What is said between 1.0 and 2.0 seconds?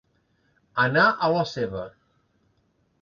a la seva.